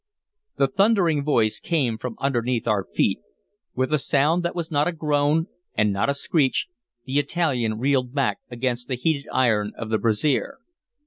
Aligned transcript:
The 0.57 0.65
thundering 0.67 1.23
voice 1.23 1.59
came 1.59 1.95
from 1.95 2.15
underneath 2.19 2.67
our 2.67 2.83
feet. 2.83 3.19
With 3.75 3.93
a 3.93 3.99
sound 3.99 4.41
that 4.41 4.55
was 4.55 4.71
not 4.71 4.87
a 4.87 4.91
groan 4.91 5.45
and 5.77 5.93
not 5.93 6.09
a 6.09 6.15
screech, 6.15 6.65
the 7.05 7.19
Italian 7.19 7.77
reeled 7.77 8.11
back 8.11 8.39
against 8.49 8.87
the 8.87 8.95
heated 8.95 9.27
iron 9.31 9.73
of 9.77 9.91
the 9.91 9.99
brazier. 9.99 10.57